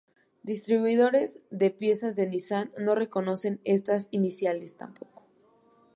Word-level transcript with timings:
Distribuidores 0.41 1.41
de 1.51 1.69
piezas 1.69 2.15
de 2.15 2.25
Nissan 2.27 2.71
no 2.75 2.95
reconocen 2.95 3.61
estas 3.63 4.07
iniciales 4.09 4.75
tampoco. 4.75 5.21